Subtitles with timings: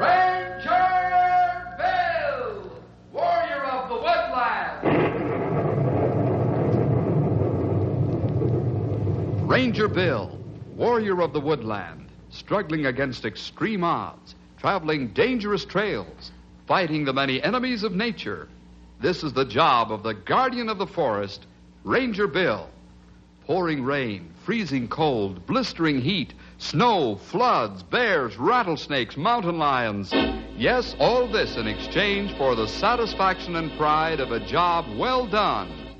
[0.00, 0.72] Ranger
[1.76, 2.72] Bill,
[3.12, 4.80] warrior of the woodland.
[9.46, 10.38] Ranger Bill,
[10.74, 16.32] warrior of the woodland, struggling against extreme odds, traveling dangerous trails,
[16.66, 18.48] fighting the many enemies of nature.
[19.00, 21.46] This is the job of the guardian of the forest,
[21.84, 22.68] Ranger Bill.
[23.46, 30.12] Pouring rain, freezing cold, blistering heat, snow, floods, bears, rattlesnakes, mountain lions.
[30.54, 35.96] Yes, all this in exchange for the satisfaction and pride of a job well done.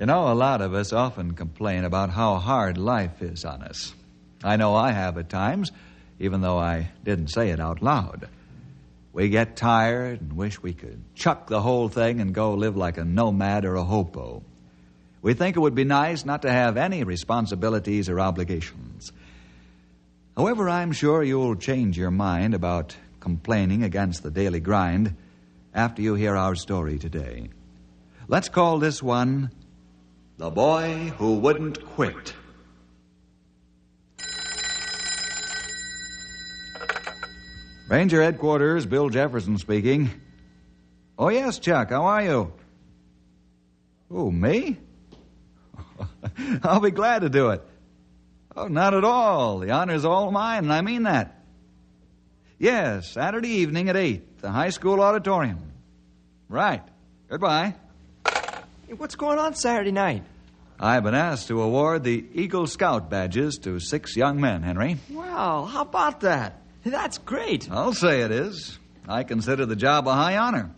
[0.00, 3.94] You know, a lot of us often complain about how hard life is on us.
[4.42, 5.72] I know I have at times,
[6.18, 8.30] even though I didn't say it out loud.
[9.12, 12.96] We get tired and wish we could chuck the whole thing and go live like
[12.96, 14.42] a nomad or a hobo.
[15.20, 19.12] We think it would be nice not to have any responsibilities or obligations.
[20.34, 25.14] However, I'm sure you'll change your mind about complaining against the daily grind
[25.74, 27.50] after you hear our story today.
[28.28, 29.50] Let's call this one
[30.40, 32.32] The Boy Who Wouldn't Quit.
[37.90, 40.08] Ranger Headquarters, Bill Jefferson speaking.
[41.18, 42.54] Oh, yes, Chuck, how are you?
[44.10, 44.78] Oh, me?
[46.62, 47.62] I'll be glad to do it.
[48.56, 49.58] Oh, not at all.
[49.58, 51.44] The honor's all mine, and I mean that.
[52.58, 55.60] Yes, Saturday evening at 8, the high school auditorium.
[56.48, 56.82] Right.
[57.28, 57.74] Goodbye.
[58.90, 60.24] Hey, what's going on Saturday night?
[60.80, 64.96] I've been asked to award the Eagle Scout badges to six young men, Henry.
[65.12, 66.60] Well, how about that?
[66.84, 67.70] That's great.
[67.70, 68.80] I'll say it is.
[69.06, 70.72] I consider the job a high honor.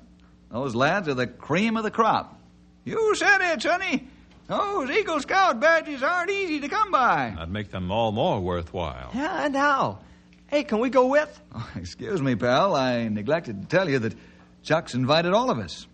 [0.50, 2.38] Those lads are the cream of the crop.
[2.84, 4.06] You said it, Sonny.
[4.46, 7.34] Those Eagle Scout badges aren't easy to come by.
[7.38, 9.08] I'd make them all more worthwhile.
[9.14, 10.00] Yeah, and how?
[10.48, 11.40] Hey, can we go with?
[11.54, 12.76] Oh, excuse me, pal.
[12.76, 14.14] I neglected to tell you that
[14.62, 15.86] Chuck's invited all of us.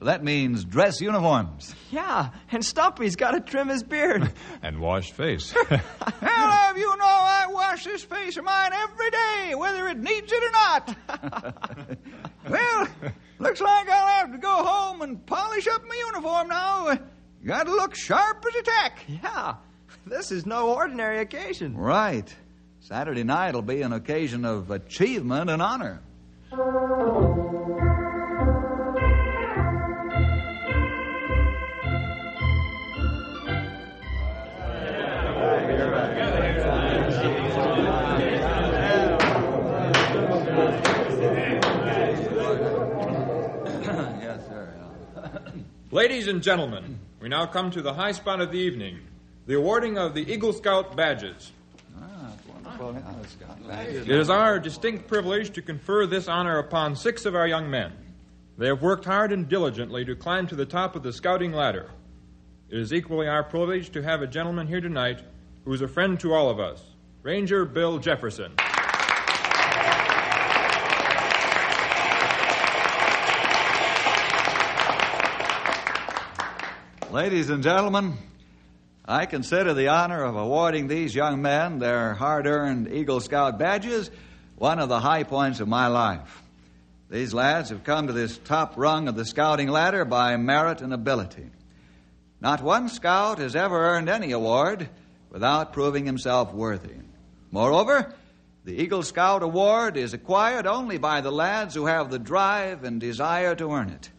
[0.00, 1.74] So that means dress uniforms.
[1.90, 4.32] Yeah, and Stumpy's got to trim his beard.
[4.62, 5.52] and wash face.
[5.68, 5.80] Hell,
[6.22, 10.42] have you know I wash this face of mine every day, whether it needs it
[10.42, 10.96] or not.
[12.48, 12.88] well,
[13.40, 16.98] looks like I'll have to go home and polish up my uniform now.
[17.44, 19.04] Gotta look sharp as a tack.
[19.06, 19.56] Yeah,
[20.06, 21.76] this is no ordinary occasion.
[21.76, 22.34] Right.
[22.80, 26.00] Saturday night will be an occasion of achievement and honor.
[46.00, 49.00] Ladies and gentlemen, we now come to the high spot of the evening
[49.46, 51.52] the awarding of the Eagle Scout badges.
[52.80, 57.92] It is our distinct privilege to confer this honor upon six of our young men.
[58.56, 61.90] They have worked hard and diligently to climb to the top of the scouting ladder.
[62.70, 65.20] It is equally our privilege to have a gentleman here tonight
[65.66, 66.82] who is a friend to all of us,
[67.22, 68.52] Ranger Bill Jefferson.
[77.10, 78.14] Ladies and gentlemen,
[79.04, 84.12] I consider the honor of awarding these young men their hard earned Eagle Scout badges
[84.54, 86.40] one of the high points of my life.
[87.10, 90.94] These lads have come to this top rung of the scouting ladder by merit and
[90.94, 91.50] ability.
[92.40, 94.88] Not one scout has ever earned any award
[95.30, 96.94] without proving himself worthy.
[97.50, 98.14] Moreover,
[98.64, 103.00] the Eagle Scout Award is acquired only by the lads who have the drive and
[103.00, 104.10] desire to earn it.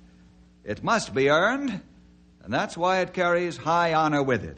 [0.65, 1.81] It must be earned,
[2.43, 4.57] and that's why it carries high honor with it.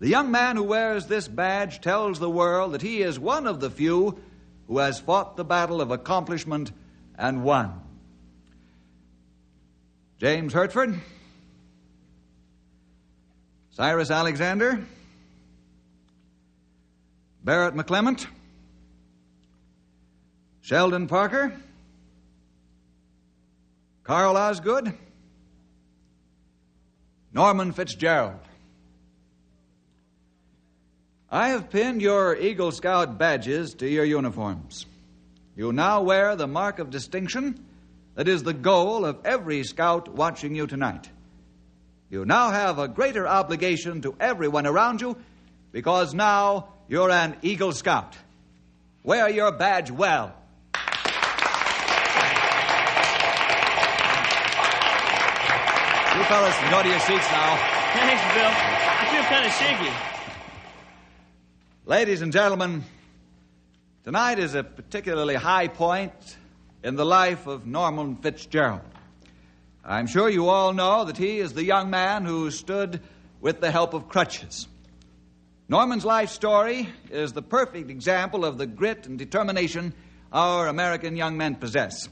[0.00, 3.60] The young man who wears this badge tells the world that he is one of
[3.60, 4.18] the few
[4.66, 6.72] who has fought the battle of accomplishment
[7.16, 7.80] and won.
[10.18, 10.98] James Hertford,
[13.70, 14.84] Cyrus Alexander,
[17.44, 18.26] Barrett McClement,
[20.62, 21.52] Sheldon Parker,
[24.04, 24.94] Carl Osgood,
[27.34, 28.40] Norman Fitzgerald.
[31.30, 34.84] I have pinned your Eagle Scout badges to your uniforms.
[35.56, 37.64] You now wear the mark of distinction
[38.16, 41.08] that is the goal of every scout watching you tonight.
[42.10, 45.16] You now have a greater obligation to everyone around you
[45.72, 48.14] because now you're an Eagle Scout.
[49.02, 50.34] Wear your badge well.
[56.32, 57.56] Fellas go to your seats now.
[57.92, 58.48] Thanks, Bill.
[58.48, 59.92] I feel kind of shaky.
[61.84, 62.84] Ladies and gentlemen,
[64.02, 66.14] tonight is a particularly high point
[66.82, 68.80] in the life of Norman Fitzgerald.
[69.84, 73.02] I'm sure you all know that he is the young man who stood
[73.42, 74.66] with the help of crutches.
[75.68, 79.92] Norman's life story is the perfect example of the grit and determination
[80.32, 82.08] our American young men possess.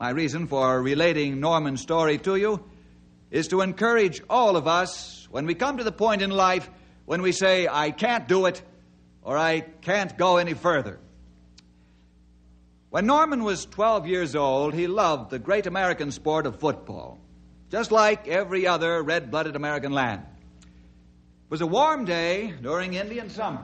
[0.00, 2.64] My reason for relating Norman's story to you
[3.30, 6.68] is to encourage all of us when we come to the point in life
[7.04, 8.62] when we say, I can't do it
[9.22, 10.98] or I can't go any further.
[12.90, 17.18] When Norman was 12 years old, he loved the great American sport of football,
[17.70, 20.24] just like every other red blooded American lad.
[20.60, 23.62] It was a warm day during Indian summer.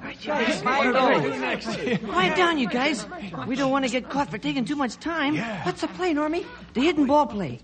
[1.98, 3.06] Quiet down, you guys.
[3.46, 5.36] We don't want to get caught for taking too much time.
[5.64, 6.46] What's the play, Normie?
[6.74, 7.60] The hidden ball play.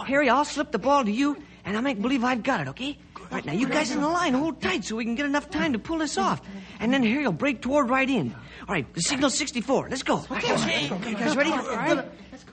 [0.00, 2.98] Harry, I'll slip the ball to you, and I'll make believe I've got it, okay?
[3.16, 5.48] All right, now you guys in the line, hold tight so we can get enough
[5.48, 6.42] time to pull this off.
[6.80, 8.34] And then Harry will break toward right in.
[8.68, 9.88] All right, the signal's 64.
[9.88, 10.24] Let's go.
[10.30, 11.50] Okay, you guys ready?
[11.50, 12.04] All right.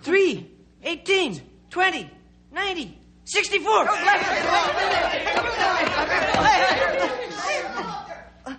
[0.01, 0.51] 3,
[0.83, 2.09] 18, 20,
[2.51, 3.85] 90, 64.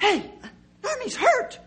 [0.01, 0.31] Hey,
[0.83, 1.59] Normie's hurt.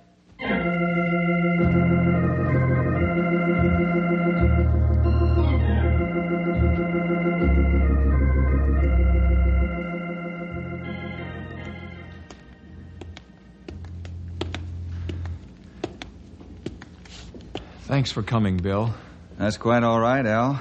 [17.94, 18.92] Thanks for coming, Bill.
[19.38, 20.60] That's quite all right, Al.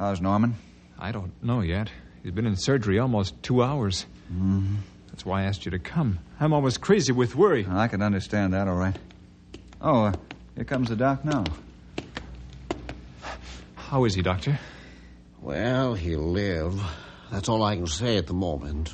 [0.00, 0.56] How's Norman?
[0.98, 1.92] I don't know yet.
[2.24, 4.04] He's been in surgery almost two hours.
[4.24, 4.78] Mm-hmm.
[5.10, 6.18] That's why I asked you to come.
[6.40, 7.68] I'm almost crazy with worry.
[7.70, 8.96] I can understand that, all right.
[9.80, 10.12] Oh, uh,
[10.56, 11.44] here comes the doc now.
[13.76, 14.58] How is he, Doctor?
[15.40, 16.82] Well, he'll live.
[17.30, 18.92] That's all I can say at the moment.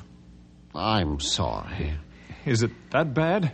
[0.74, 1.94] I'm sorry.
[2.44, 3.52] Is it that bad?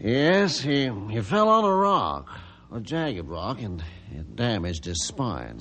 [0.00, 2.28] Yes, he, he fell on a rock,
[2.76, 3.82] a jagged rock, and
[4.14, 5.58] it damaged his spine.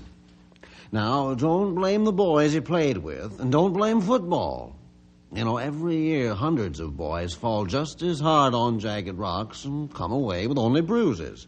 [0.91, 4.75] Now, don't blame the boys he played with, and don't blame football.
[5.31, 9.93] You know, every year hundreds of boys fall just as hard on jagged rocks and
[9.93, 11.47] come away with only bruises.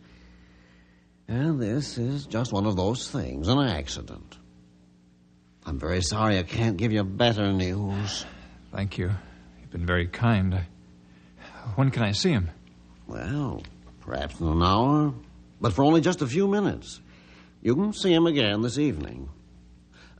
[1.27, 4.37] And this is just one of those things, an accident.
[5.65, 8.25] I'm very sorry I can't give you better news.
[8.73, 9.11] Thank you.
[9.61, 10.61] You've been very kind.
[11.75, 12.49] When can I see him?
[13.05, 13.63] Well,
[13.99, 15.13] perhaps in an hour,
[15.59, 17.01] but for only just a few minutes.
[17.61, 19.29] You can see him again this evening.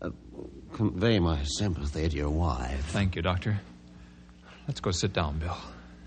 [0.02, 0.10] Uh,
[0.74, 2.86] convey my sympathy to your wife.
[2.88, 3.60] Thank you, Doctor.
[4.68, 5.58] Let's go sit down, Bill.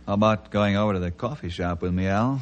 [0.07, 2.41] How about going over to the coffee shop with me, Al?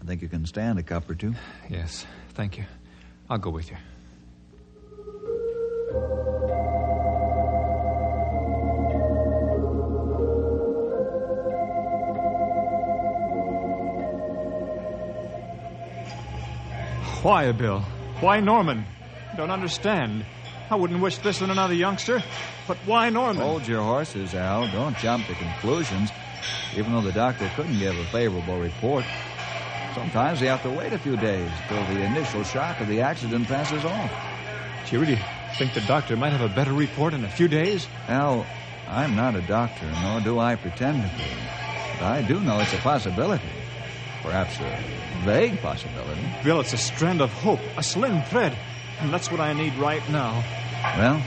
[0.00, 1.34] I think you can stand a cup or two.
[1.68, 2.64] Yes, thank you.
[3.28, 3.76] I'll go with you.
[17.28, 17.80] Why, Bill?
[18.20, 18.86] Why Norman?
[19.36, 20.24] Don't understand.
[20.70, 22.22] I wouldn't wish this on another youngster.
[22.66, 23.42] But why Norman?
[23.42, 24.66] Hold your horses, Al.
[24.68, 26.10] Don't jump to conclusions.
[26.74, 29.04] Even though the doctor couldn't give a favorable report,
[29.94, 33.46] sometimes you have to wait a few days till the initial shock of the accident
[33.46, 34.10] passes off.
[34.88, 35.20] Do you really
[35.58, 37.86] think the doctor might have a better report in a few days?
[38.08, 38.46] Al,
[38.88, 41.24] I'm not a doctor, nor do I pretend to be.
[41.98, 43.44] But I do know it's a possibility.
[44.22, 46.20] Perhaps a vague possibility.
[46.42, 48.56] Bill, it's a strand of hope, a slim thread.
[49.00, 50.42] And that's what I need right now.
[50.96, 51.22] Well,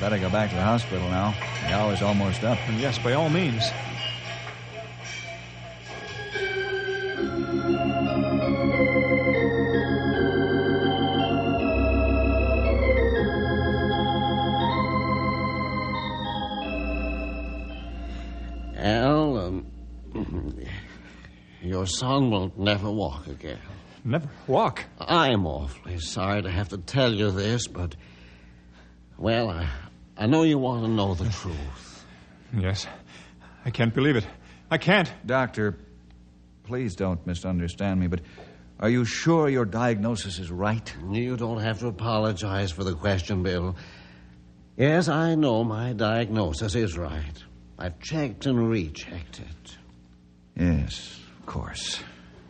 [0.00, 1.34] better go back to the hospital now.
[1.66, 2.58] The hour's almost up.
[2.66, 3.70] And yes, by all means.
[21.80, 23.58] Your son will never walk again.
[24.04, 24.84] Never walk.
[25.00, 27.96] I'm awfully sorry to have to tell you this, but,
[29.16, 29.66] well, I,
[30.14, 32.04] I know you want to know the truth.
[32.54, 32.86] Yes.
[33.64, 34.26] I can't believe it.
[34.70, 35.10] I can't.
[35.24, 35.78] Doctor,
[36.64, 38.20] please don't misunderstand me, but
[38.78, 40.94] are you sure your diagnosis is right?
[41.10, 43.74] You don't have to apologize for the question, Bill.
[44.76, 47.42] Yes, I know my diagnosis is right.
[47.78, 49.78] I've checked and rechecked it.
[50.54, 51.19] Yes, of
[51.50, 52.00] course.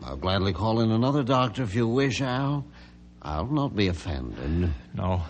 [0.04, 2.66] I'll gladly call in another doctor if you wish, Al.
[3.23, 4.71] I'll not be offended.
[4.95, 5.23] No.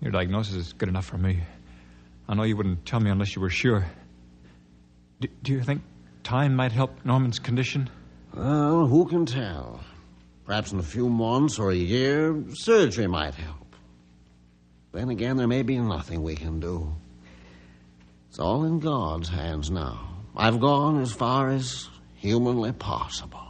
[0.00, 1.38] Your diagnosis is good enough for me.
[2.28, 3.86] I know you wouldn't tell me unless you were sure.
[5.20, 5.82] D- do you think
[6.24, 7.88] time might help Norman's condition?
[8.34, 9.80] Well, who can tell?
[10.44, 13.76] Perhaps in a few months or a year, surgery might help.
[14.90, 16.92] Then again, there may be nothing we can do.
[18.28, 20.08] It's all in God's hands now.
[20.36, 21.88] I've gone as far as
[22.18, 23.40] humanly possible.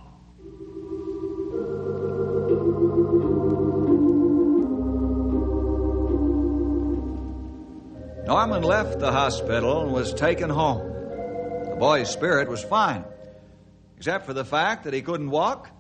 [8.27, 10.87] Norman left the hospital and was taken home.
[11.71, 13.05] The boy's spirit was fine.
[13.97, 15.71] Except for the fact that he couldn't walk,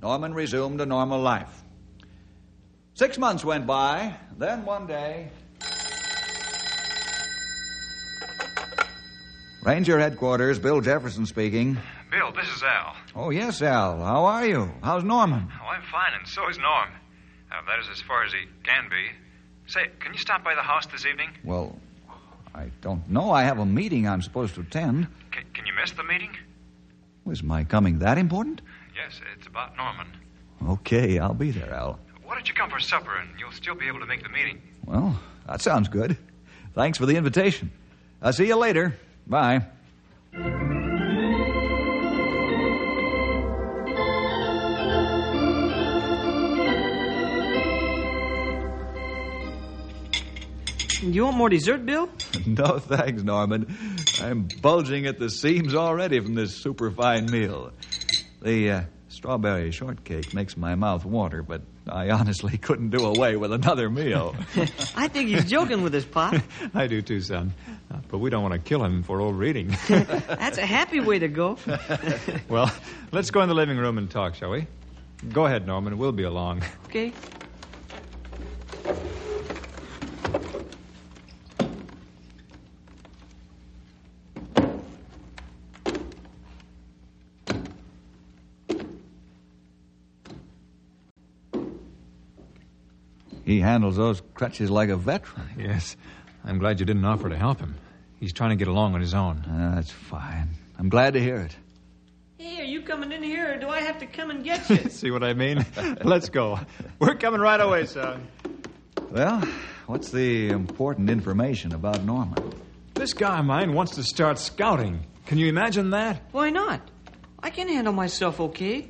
[0.00, 1.64] Norman resumed a normal life.
[2.94, 5.28] Six months went by, then one day.
[9.64, 11.78] Ranger headquarters, Bill Jefferson speaking.
[12.10, 12.96] Bill, this is Al.
[13.14, 13.98] Oh, yes, Al.
[13.98, 14.70] How are you?
[14.82, 15.48] How's Norman?
[15.62, 16.88] Oh, I'm fine, and so is Norm.
[17.52, 19.08] Uh, that is as far as he can be.
[19.66, 21.30] Say, can you stop by the house this evening?
[21.44, 21.78] Well,
[22.54, 23.30] I don't know.
[23.30, 25.06] I have a meeting I'm supposed to attend.
[25.30, 26.30] Can, can you miss the meeting?
[27.24, 28.62] Was my coming that important?
[28.96, 30.06] Yes, it's about Norman.
[30.66, 31.98] Okay, I'll be there, Al.
[32.24, 34.62] Why don't you come for supper, and you'll still be able to make the meeting?
[34.86, 36.16] Well, that sounds good.
[36.74, 37.70] Thanks for the invitation.
[38.22, 38.96] I'll see you later.
[39.26, 39.66] Bye.
[51.02, 52.08] You want more dessert, Bill?
[52.46, 53.76] No thanks, Norman.
[54.22, 57.72] I'm bulging at the seams already from this superfine meal.
[58.42, 63.52] The uh, strawberry shortcake makes my mouth water, but I honestly couldn't do away with
[63.52, 64.34] another meal.
[64.96, 66.34] I think he's joking with us, Pop.
[66.74, 67.52] I do too, son.
[67.92, 69.76] Uh, but we don't want to kill him for overeating.
[69.88, 71.58] That's a happy way to go.
[72.48, 72.72] well,
[73.12, 74.66] let's go in the living room and talk, shall we?
[75.32, 75.98] Go ahead, Norman.
[75.98, 76.62] We'll be along.
[76.86, 77.12] Okay.
[93.58, 95.48] He handles those crutches like a veteran.
[95.58, 95.96] Yes.
[96.44, 97.74] I'm glad you didn't offer to help him.
[98.20, 99.38] He's trying to get along on his own.
[99.38, 100.50] Uh, that's fine.
[100.78, 101.56] I'm glad to hear it.
[102.38, 104.76] Hey, are you coming in here, or do I have to come and get you?
[104.90, 105.66] See what I mean?
[106.04, 106.60] Let's go.
[107.00, 108.28] We're coming right away, son.
[109.10, 109.40] Well,
[109.86, 112.52] what's the important information about Norman?
[112.94, 115.00] This guy of mine wants to start scouting.
[115.26, 116.22] Can you imagine that?
[116.30, 116.80] Why not?
[117.42, 118.86] I can handle myself okay.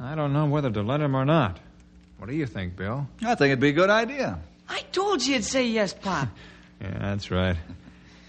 [0.00, 1.60] I don't know whether to let him or not.
[2.24, 3.06] What do you think, Bill?
[3.22, 4.38] I think it'd be a good idea.
[4.66, 6.28] I told you you'd say yes, Pop.
[6.80, 7.56] Yeah, that's right.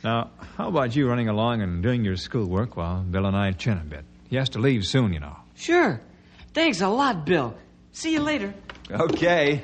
[0.03, 3.77] Now, how about you running along and doing your schoolwork while Bill and I chin
[3.77, 4.03] a bit?
[4.29, 5.37] He has to leave soon, you know.
[5.55, 6.01] Sure.
[6.53, 7.55] Thanks a lot, Bill.
[7.93, 8.53] See you later.
[8.91, 9.61] Okay.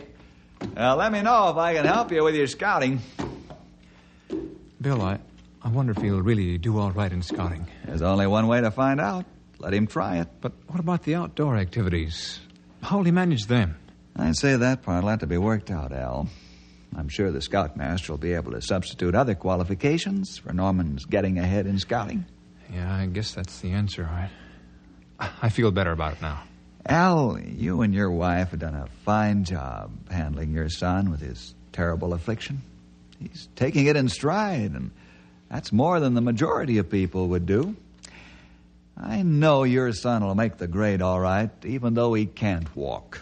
[0.76, 3.02] Now, let me know if I can help you with your scouting.
[4.80, 5.20] Bill, I,
[5.62, 7.68] I wonder if he'll really do all right in scouting.
[7.84, 9.26] There's only one way to find out.
[9.60, 10.30] Let him try it.
[10.40, 12.40] But what about the outdoor activities?
[12.82, 13.76] How'll he manage them?
[14.15, 16.27] I'd say that part will have to be worked out, Al.
[16.96, 21.65] I'm sure the scoutmaster will be able to substitute other qualifications for Norman's getting ahead
[21.65, 22.25] in scouting.
[22.74, 24.06] Yeah, I guess that's the answer.
[24.06, 26.44] I, I feel better about it now.
[26.86, 31.53] Al, you and your wife have done a fine job handling your son with his
[31.72, 32.62] terrible affliction.
[33.20, 34.91] He's taking it in stride, and
[35.50, 37.75] that's more than the majority of people would do.
[38.98, 43.22] I know your son will make the grade all right, even though he can't walk.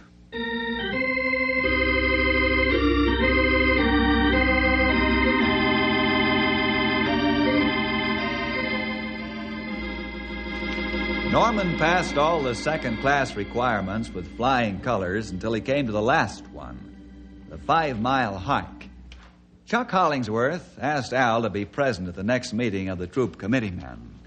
[11.32, 16.02] Norman passed all the second class requirements with flying colors until he came to the
[16.02, 18.90] last one the five mile hike.
[19.68, 24.20] Chuck Hollingsworth asked Al to be present at the next meeting of the troop committeemen.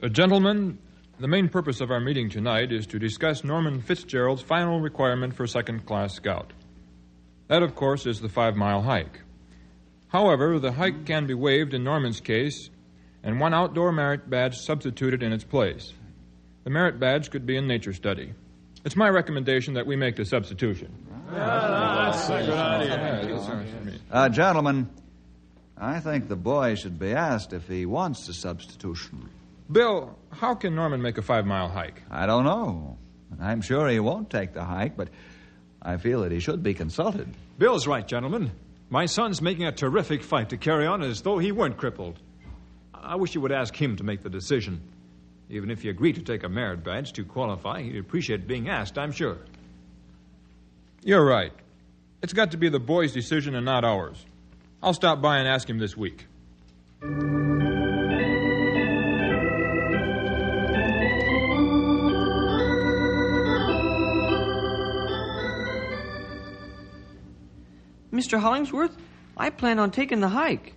[0.00, 0.78] Uh, gentlemen,
[1.18, 5.48] the main purpose of our meeting tonight is to discuss Norman Fitzgerald's final requirement for
[5.48, 6.52] second class scout.
[7.48, 9.20] That, of course, is the five mile hike.
[10.06, 12.70] However, the hike can be waived in Norman's case
[13.24, 15.92] and one outdoor merit badge substituted in its place.
[16.64, 18.34] The merit badge could be in nature study.
[18.84, 20.94] It's my recommendation that we make the substitution.
[21.30, 23.96] that's a good idea.
[24.10, 24.88] Uh, gentlemen,
[25.76, 29.28] I think the boy should be asked if he wants the substitution.
[29.70, 32.02] Bill, how can Norman make a five mile hike?
[32.10, 32.98] I don't know.
[33.40, 35.08] I'm sure he won't take the hike, but
[35.80, 37.32] I feel that he should be consulted.
[37.58, 38.50] Bill's right, gentlemen.
[38.90, 42.18] My son's making a terrific fight to carry on as though he weren't crippled.
[42.92, 44.80] I wish you would ask him to make the decision.
[45.50, 48.96] Even if you agree to take a merit badge to qualify, he'd appreciate being asked,
[48.96, 49.38] I'm sure.
[51.02, 51.52] You're right.
[52.22, 54.24] It's got to be the boy's decision and not ours.
[54.80, 56.26] I'll stop by and ask him this week.
[68.12, 68.38] Mr.
[68.38, 68.96] Hollingsworth,
[69.36, 70.74] I plan on taking the hike.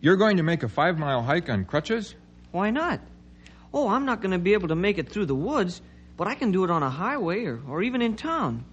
[0.00, 2.14] You're going to make a five mile hike on crutches?
[2.52, 3.00] Why not?
[3.74, 5.82] Oh, I'm not going to be able to make it through the woods,
[6.16, 8.64] but I can do it on a highway or, or even in town.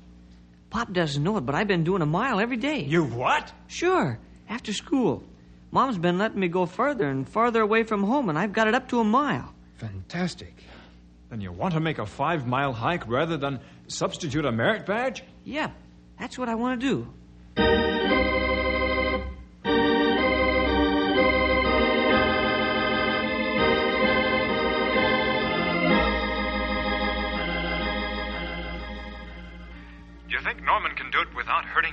[0.70, 2.82] Pop doesn't know it, but I've been doing a mile every day.
[2.84, 3.52] You've what?
[3.66, 5.24] Sure, after school.
[5.72, 8.76] Mom's been letting me go further and farther away from home, and I've got it
[8.76, 9.52] up to a mile.
[9.78, 10.54] Fantastic.
[11.32, 15.24] Then you want to make a five mile hike rather than substitute a merit badge?
[15.46, 15.72] Yep,
[16.20, 17.08] that's what I want to do.
[17.56, 17.91] Do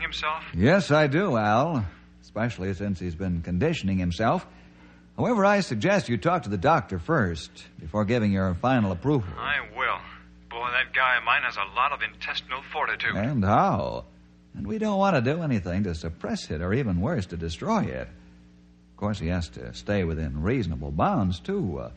[0.09, 0.45] himself?
[0.55, 1.85] Yes, I do, Al.
[2.23, 4.47] Especially since he's been conditioning himself.
[5.17, 7.50] However, I suggest you talk to the doctor first
[7.81, 9.29] before giving your final approval.
[9.37, 9.99] I will.
[10.50, 13.17] Boy, that guy of mine has a lot of intestinal fortitude.
[13.17, 14.05] And how?
[14.55, 17.85] And we don't want to do anything to suppress it or even worse, to destroy
[17.85, 18.09] it.
[18.09, 21.81] Of course, he has to stay within reasonable bounds, too.
[21.81, 21.91] Uh,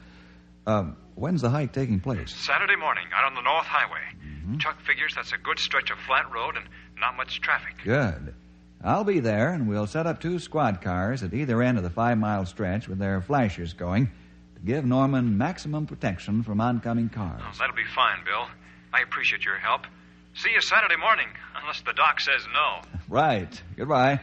[0.70, 2.34] um, when's the hike taking place?
[2.34, 4.58] Saturday morning, out on the North Highway.
[4.60, 6.66] Chuck figures that's a good stretch of flat road and
[7.02, 7.74] not much traffic.
[7.84, 8.34] Good.
[8.84, 11.90] I'll be there, and we'll set up two squad cars at either end of the
[11.90, 14.08] five mile stretch with their flashers going
[14.56, 17.42] to give Norman maximum protection from oncoming cars.
[17.44, 18.48] Oh, that'll be fine, Bill.
[18.94, 19.86] I appreciate your help.
[20.34, 21.28] See you Saturday morning,
[21.62, 22.82] unless the doc says no.
[23.10, 23.62] Right.
[23.76, 24.22] Goodbye.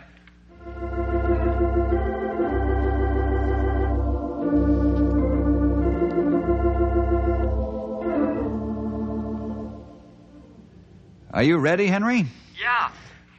[11.30, 12.26] Are you ready, Henry?
[12.60, 12.90] Yeah,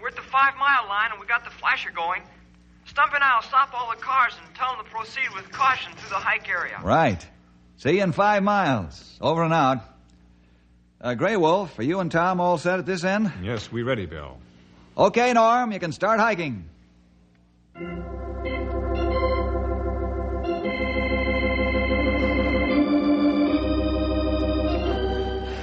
[0.02, 2.22] we're at the five mile line and we got the flasher going.
[2.86, 6.10] Stump and I'll stop all the cars and tell them to proceed with caution through
[6.10, 6.80] the hike area.
[6.82, 7.26] Right.
[7.78, 9.18] See you in five miles.
[9.22, 9.80] Over and out.
[11.02, 13.32] Uh, Grey Wolf, are you and Tom all set at this end?
[13.42, 14.38] Yes, we're ready, Bill.
[14.98, 16.66] Okay, Norm, you can start hiking.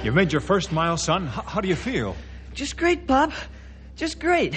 [0.03, 1.25] You made your first mile, son.
[1.27, 2.15] H- how do you feel?
[2.57, 3.31] Just great, Pop.
[3.95, 4.55] Just great.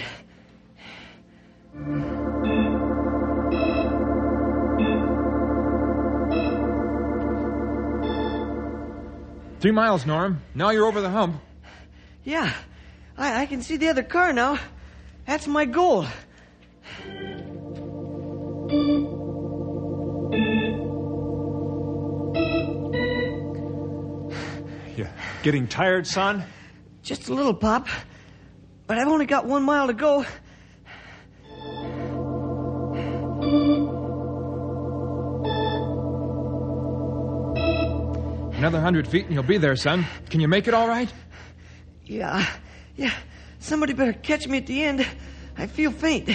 [9.60, 10.40] Three miles, Norm.
[10.54, 11.42] Now you're over the hump.
[12.24, 12.50] Yeah,
[13.18, 14.58] I, I can see the other car now.
[15.26, 16.06] That's my goal.
[24.96, 25.06] You
[25.42, 26.44] getting tired, son?
[27.10, 27.88] Just a little, Pop.
[28.86, 30.24] But I've only got one mile to go.
[38.56, 40.06] Another hundred feet and you'll be there, son.
[40.28, 41.12] Can you make it all right?
[42.04, 42.46] Yeah,
[42.94, 43.12] yeah.
[43.58, 45.04] Somebody better catch me at the end.
[45.58, 46.30] I feel faint.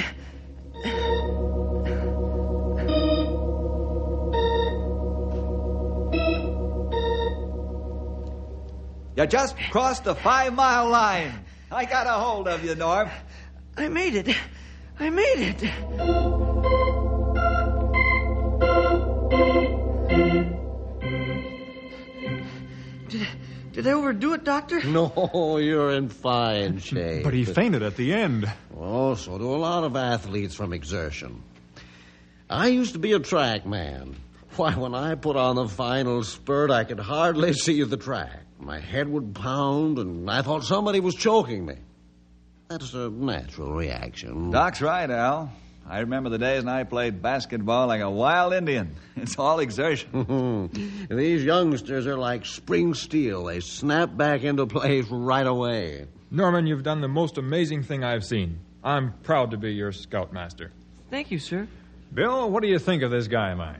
[9.15, 11.32] You just crossed the five mile line.
[11.71, 13.10] I got a hold of you, Norm.
[13.78, 14.36] I made it.
[14.99, 16.65] I made it.
[23.08, 23.28] Did,
[23.71, 24.84] did I overdo it, Doctor?
[24.84, 27.23] No, you're in fine shape.
[27.23, 28.51] But he fainted at the end.
[28.78, 31.43] Oh, so do a lot of athletes from exertion.
[32.49, 34.15] I used to be a track man.
[34.56, 38.44] Why, when I put on the final spurt, I could hardly see the track.
[38.60, 41.76] My head would pound, and I thought somebody was choking me.
[42.70, 44.50] That's a natural reaction.
[44.50, 45.52] Doc's right, Al.
[45.88, 48.96] I remember the days when I played basketball like a wild Indian.
[49.18, 50.70] It's all exertion.
[51.10, 53.46] These youngsters are like spring steel.
[53.46, 56.08] They snap back into place right away.
[56.32, 58.60] Norman, you've done the most amazing thing I've seen.
[58.84, 60.72] I'm proud to be your scoutmaster.
[61.10, 61.68] Thank you, sir.
[62.13, 63.80] Bill, what do you think of this guy of mine?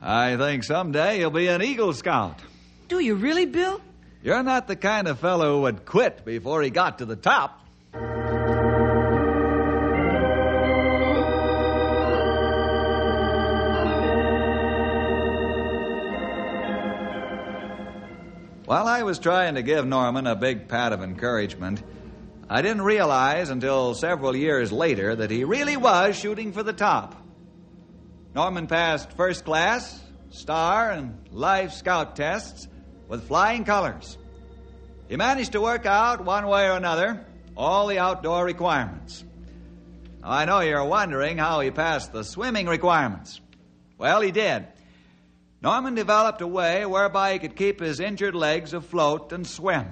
[0.00, 2.40] I think someday he'll be an Eagle Scout.
[2.88, 3.80] Do you really, Bill?
[4.22, 7.58] You're not the kind of fellow who would quit before he got to the top.
[18.66, 21.82] While I was trying to give Norman a big pat of encouragement,
[22.48, 27.16] I didn't realize until several years later that he really was shooting for the top.
[28.34, 32.68] Norman passed first class, star, and life scout tests
[33.10, 34.16] with flying colors.
[35.08, 39.24] He managed to work out, one way or another, all the outdoor requirements.
[40.22, 43.40] Now, I know you're wondering how he passed the swimming requirements.
[43.98, 44.66] Well, he did.
[45.60, 49.86] Norman developed a way whereby he could keep his injured legs afloat and swim.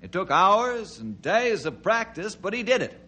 [0.00, 2.98] It took hours and days of practice, but he did it.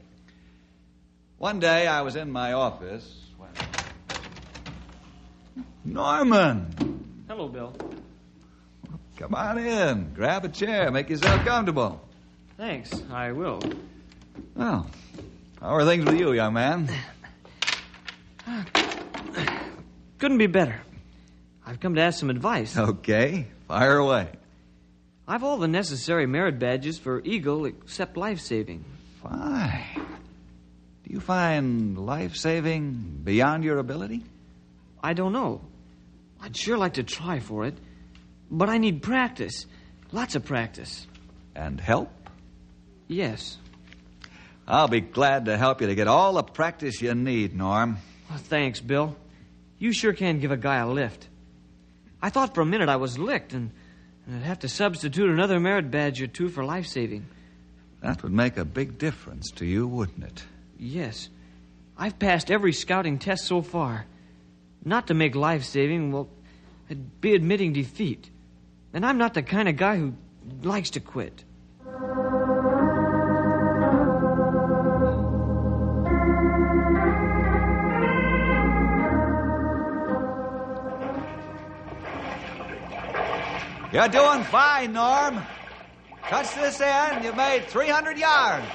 [1.38, 3.52] One day I was in my office when.
[5.84, 7.24] Norman!
[7.28, 7.72] Hello, Bill.
[9.20, 10.14] Come on in.
[10.14, 10.90] Grab a chair.
[10.90, 12.00] Make yourself comfortable.
[12.56, 12.90] Thanks.
[13.12, 13.60] I will.
[14.56, 14.86] Well,
[15.60, 16.88] how are things with you, young man?
[20.18, 20.80] Couldn't be better.
[21.66, 22.78] I've come to ask some advice.
[22.78, 24.30] Okay, fire away.
[25.28, 28.86] I've all the necessary merit badges for Eagle except life saving.
[29.22, 29.84] Fine.
[31.04, 34.24] Do you find life saving beyond your ability?
[35.02, 35.60] I don't know.
[36.40, 37.76] I'd sure like to try for it,
[38.50, 39.66] but I need practice.
[40.12, 41.06] Lots of practice.
[41.54, 42.10] And help?
[43.08, 43.58] Yes.
[44.66, 47.98] I'll be glad to help you to get all the practice you need, Norm.
[48.28, 49.16] Well, thanks, Bill.
[49.78, 51.26] You sure can give a guy a lift.
[52.22, 53.70] I thought for a minute I was licked and,
[54.26, 57.26] and I'd have to substitute another merit badge or two for life saving.
[58.02, 60.44] That would make a big difference to you, wouldn't it?
[60.78, 61.28] Yes.
[61.98, 64.06] I've passed every scouting test so far.
[64.84, 66.28] Not to make life saving, well,
[66.88, 68.30] it'd be admitting defeat.
[68.92, 70.14] And I'm not the kind of guy who
[70.62, 71.44] likes to quit.
[83.92, 85.42] You're doing fine, Norm.
[86.28, 88.66] Touch this end, you've made 300 yards.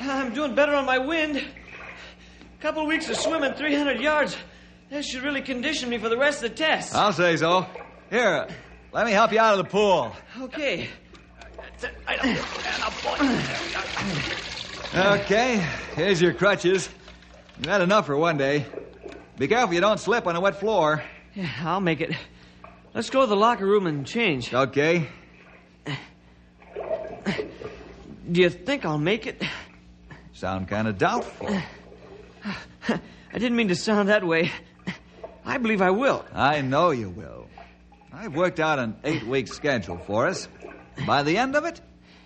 [0.00, 1.42] I'm doing better on my wind.
[2.60, 4.36] A couple of weeks of swimming 300 yards.
[4.90, 6.94] That should really condition me for the rest of the test.
[6.94, 7.64] I'll say so.
[8.10, 8.48] Here,
[8.92, 10.14] let me help you out of the pool.
[10.42, 10.90] Okay.
[14.94, 16.90] Okay, here's your crutches.
[17.56, 18.66] You've had enough for one day.
[19.38, 21.02] Be careful you don't slip on a wet floor.
[21.34, 22.14] Yeah, I'll make it.
[22.92, 24.52] Let's go to the locker room and change.
[24.52, 25.08] Okay.
[28.30, 29.42] Do you think I'll make it?
[30.34, 31.58] Sound kind of doubtful.
[32.88, 34.50] I didn't mean to sound that way.
[35.44, 36.24] I believe I will.
[36.34, 37.46] I know you will.
[38.12, 40.48] I've worked out an eight week schedule for us.
[41.06, 41.80] By the end of it,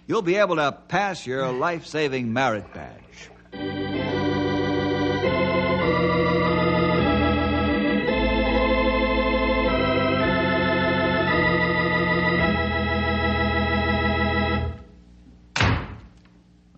[0.06, 3.30] you'll be able to pass your life saving merit badge.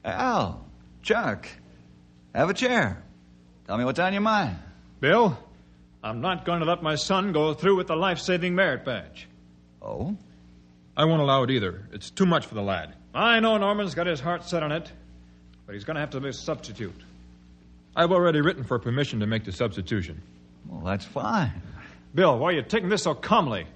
[0.05, 0.65] Al,
[1.03, 1.49] Chuck,
[2.35, 3.03] have a chair.
[3.67, 4.57] Tell me what's on your mind.
[5.01, 5.37] Bill,
[6.03, 9.27] I'm not going to let my son go through with the life saving merit badge.
[9.83, 10.17] Oh?
[10.97, 11.89] I won't allow it either.
[11.93, 12.95] It's too much for the lad.
[13.13, 14.91] I know Norman's got his heart set on it,
[15.67, 16.95] but he's going to have to be a substitute.
[17.97, 20.23] I've already written for permission to make the substitution.
[20.67, 21.53] Well, that's fine.
[22.15, 23.67] Bill, why are you taking this so calmly?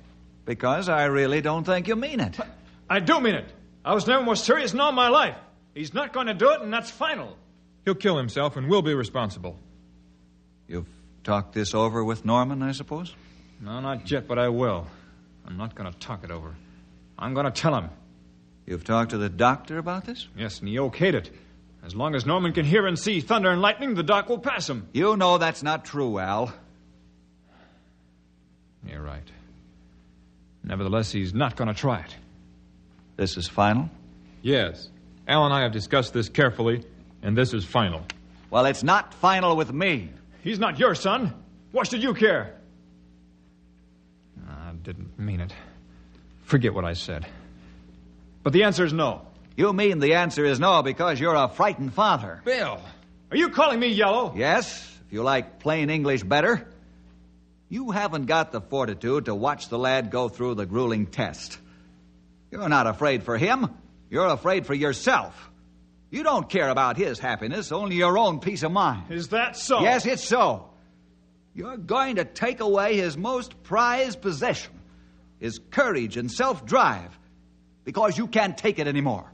[0.44, 2.38] Because I really don't think you mean it.
[2.88, 3.46] I do mean it.
[3.85, 5.37] I was never more serious in all my life.
[5.74, 7.37] He's not going to do it, and that's final.
[7.85, 9.57] He'll kill himself and we'll be responsible.
[10.70, 10.87] You've
[11.24, 13.12] talked this over with Norman, I suppose?
[13.61, 14.87] No, not yet, but I will.
[15.44, 16.54] I'm not going to talk it over.
[17.18, 17.90] I'm going to tell him.
[18.66, 20.28] You've talked to the doctor about this?
[20.37, 21.30] Yes, and he okayed it.
[21.85, 24.70] As long as Norman can hear and see thunder and lightning, the doc will pass
[24.70, 24.88] him.
[24.92, 26.52] You know that's not true, Al.
[28.87, 29.28] You're right.
[30.62, 32.14] Nevertheless, he's not going to try it.
[33.16, 33.90] This is final?
[34.40, 34.88] Yes.
[35.26, 36.85] Al and I have discussed this carefully,
[37.22, 38.04] and this is final.
[38.50, 40.11] Well, it's not final with me.
[40.42, 41.35] He's not your son.
[41.72, 42.57] What should you care?
[44.48, 45.53] I didn't mean it.
[46.44, 47.26] Forget what I said.
[48.42, 49.26] But the answer is no.
[49.57, 52.40] You mean the answer is no because you're a frightened father.
[52.44, 52.81] Bill,
[53.31, 54.33] are you calling me yellow?
[54.35, 56.66] Yes, if you like plain English better.
[57.68, 61.59] You haven't got the fortitude to watch the lad go through the grueling test.
[62.50, 63.68] You're not afraid for him.
[64.09, 65.49] You're afraid for yourself.
[66.11, 69.11] You don't care about his happiness, only your own peace of mind.
[69.11, 69.81] Is that so?
[69.81, 70.70] Yes, it's so.
[71.55, 74.73] You're going to take away his most prized possession,
[75.38, 77.16] his courage and self drive,
[77.85, 79.31] because you can't take it anymore.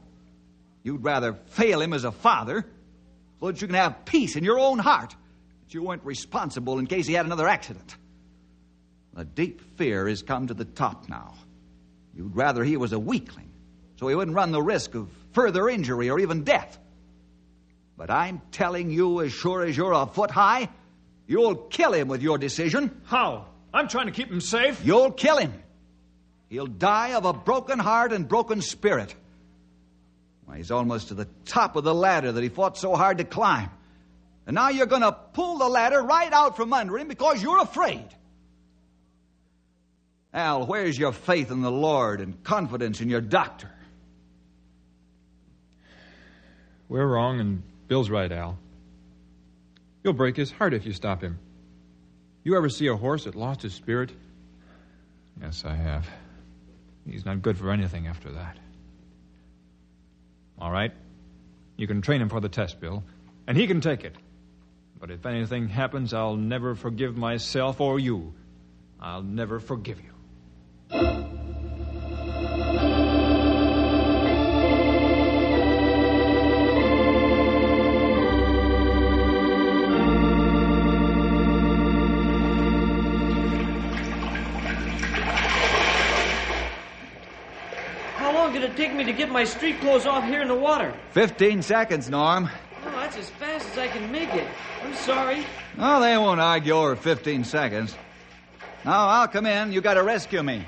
[0.83, 2.65] You'd rather fail him as a father
[3.39, 5.15] so that you can have peace in your own heart
[5.65, 7.95] that you weren't responsible in case he had another accident.
[9.15, 11.33] A deep fear has come to the top now.
[12.15, 13.51] You'd rather he was a weakling
[13.99, 16.79] so he wouldn't run the risk of further injury or even death.
[17.95, 20.67] But I'm telling you, as sure as you're a foot high,
[21.27, 23.01] you'll kill him with your decision.
[23.05, 23.45] How?
[23.71, 24.83] I'm trying to keep him safe.
[24.83, 25.53] You'll kill him.
[26.49, 29.13] He'll die of a broken heart and broken spirit.
[30.45, 33.23] Why, he's almost to the top of the ladder that he fought so hard to
[33.23, 33.69] climb.
[34.47, 37.61] And now you're going to pull the ladder right out from under him because you're
[37.61, 38.07] afraid.
[40.33, 43.69] Al, where's your faith in the Lord and confidence in your doctor?
[46.89, 48.57] We're wrong, and Bill's right, Al.
[50.03, 51.39] You'll break his heart if you stop him.
[52.43, 54.11] You ever see a horse that lost his spirit?
[55.41, 56.07] Yes, I have.
[57.05, 58.57] He's not good for anything after that.
[60.59, 60.91] All right.
[61.75, 63.03] You can train him for the test, Bill,
[63.47, 64.15] and he can take it.
[64.99, 68.33] But if anything happens, I'll never forgive myself or you.
[68.99, 71.16] I'll never forgive you.
[88.97, 90.93] Me to get my street clothes off here in the water?
[91.11, 92.49] Fifteen seconds, Norm.
[92.85, 94.47] Oh, that's as fast as I can make it.
[94.83, 95.45] I'm sorry.
[95.77, 97.95] Oh, they won't argue over 15 seconds.
[98.85, 99.71] Now, I'll come in.
[99.71, 100.65] You gotta rescue me.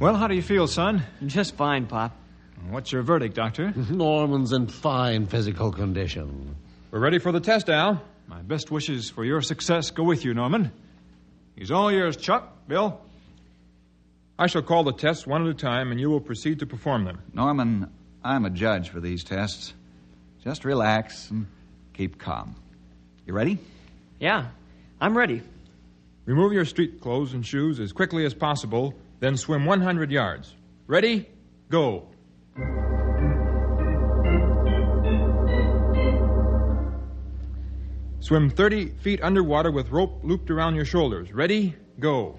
[0.00, 1.02] Well, how do you feel, son?
[1.26, 2.16] Just fine, Pop.
[2.70, 3.74] What's your verdict, Doctor?
[3.90, 6.56] Norman's in fine physical condition.
[6.90, 8.02] We're ready for the test, Al.
[8.26, 10.72] My best wishes for your success go with you, Norman.
[11.54, 12.66] He's all yours, Chuck.
[12.66, 12.98] Bill?
[14.38, 17.04] I shall call the tests one at a time, and you will proceed to perform
[17.04, 17.20] them.
[17.34, 17.90] Norman,
[18.24, 19.74] I'm a judge for these tests.
[20.42, 21.46] Just relax and
[21.92, 22.56] keep calm.
[23.26, 23.58] You ready?
[24.18, 24.46] Yeah,
[24.98, 25.42] I'm ready.
[26.24, 30.54] Remove your street clothes and shoes as quickly as possible, then swim 100 yards.
[30.86, 31.28] Ready?
[31.68, 32.08] Go.
[38.20, 41.32] Swim 30 feet underwater with rope looped around your shoulders.
[41.32, 41.76] Ready?
[41.98, 42.38] Go.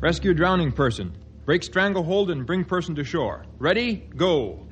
[0.00, 1.16] Rescue drowning person.
[1.46, 3.44] Break stranglehold and bring person to shore.
[3.58, 3.96] Ready?
[3.96, 4.66] Go.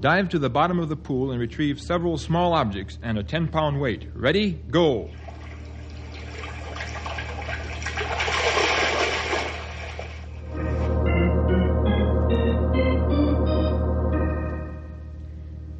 [0.00, 3.48] Dive to the bottom of the pool and retrieve several small objects and a 10
[3.48, 4.08] pound weight.
[4.14, 4.52] Ready?
[4.70, 5.10] Go.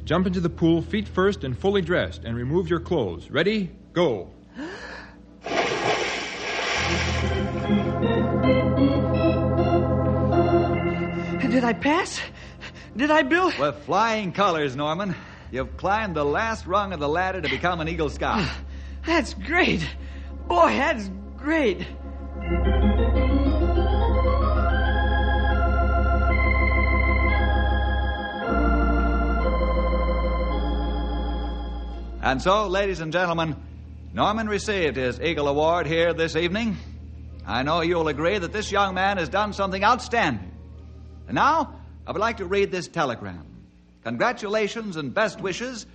[0.05, 3.31] Jump into the pool feet first and fully dressed and remove your clothes.
[3.31, 3.71] Ready?
[3.93, 4.29] Go.
[11.49, 12.21] Did I pass?
[12.95, 13.51] Did I, Bill?
[13.57, 15.15] With flying colors, Norman.
[15.51, 18.47] You've climbed the last rung of the ladder to become an Eagle Scout.
[19.05, 19.87] That's great.
[20.47, 21.87] Boy, that's great.
[32.21, 33.55] And so, ladies and gentlemen,
[34.13, 36.77] Norman received his Eagle Award here this evening.
[37.47, 40.51] I know you'll agree that this young man has done something outstanding.
[41.27, 43.45] And now, I would like to read this telegram.
[44.03, 45.85] Congratulations and best wishes.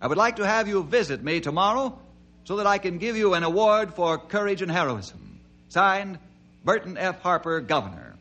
[0.00, 1.98] I would like to have you visit me tomorrow
[2.44, 5.40] so that I can give you an award for courage and heroism.
[5.68, 6.18] Signed,
[6.64, 7.20] Burton F.
[7.20, 8.16] Harper, Governor.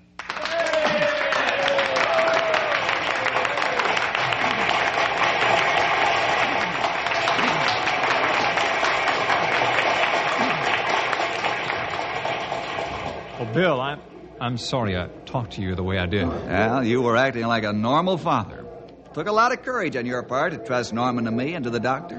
[13.42, 14.02] Oh, Bill, I'm,
[14.42, 16.28] I'm sorry I talked to you the way I did.
[16.28, 18.66] Well, you were acting like a normal father.
[19.14, 21.70] Took a lot of courage on your part to trust Norman and me and to
[21.70, 22.18] the doctor.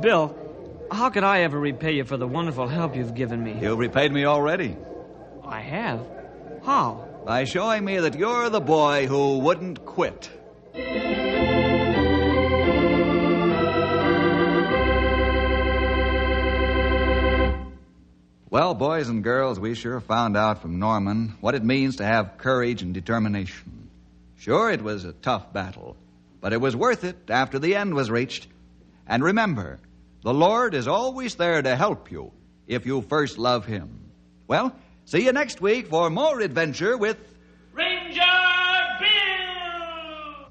[0.00, 0.36] Bill,
[0.90, 3.58] how could I ever repay you for the wonderful help you've given me?
[3.60, 4.76] You've repaid me already
[5.44, 6.06] I have.
[6.64, 7.06] How?
[7.24, 10.30] by showing me that you're the boy who wouldn't quit.
[18.50, 22.36] Well, boys and girls, we sure found out from Norman what it means to have
[22.36, 23.88] courage and determination.
[24.38, 25.96] Sure, it was a tough battle,
[26.40, 28.48] but it was worth it after the end was reached.
[29.06, 29.78] And remember,
[30.24, 32.32] the Lord is always there to help you
[32.66, 34.10] if you first love Him.
[34.48, 37.18] Well, see you next week for more adventure with
[37.72, 38.20] Ranger
[38.98, 40.48] Bill!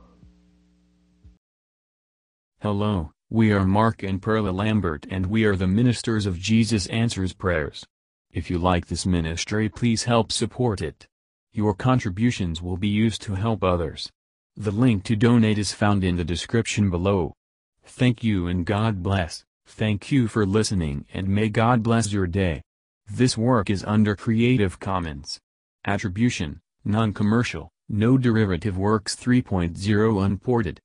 [2.62, 7.32] Hello, we are Mark and Perla Lambert and we are the ministers of Jesus Answers
[7.32, 7.86] Prayers.
[8.32, 11.06] If you like this ministry please help support it.
[11.54, 14.12] Your contributions will be used to help others.
[14.56, 17.36] The link to donate is found in the description below.
[17.84, 19.44] Thank you and God bless.
[19.63, 22.63] Thank you for listening and may God bless your day.
[23.08, 25.39] This work is under Creative Commons.
[25.86, 30.80] Attribution, Non-Commercial, No Derivative Works 3.0 Unported.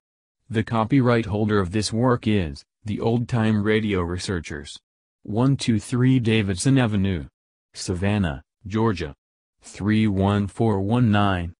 [0.47, 4.79] The copyright holder of this work is, the Old Time Radio Researchers.
[5.23, 7.25] 123 Davidson Avenue.
[7.73, 9.15] Savannah, Georgia.
[9.63, 11.51] 31419.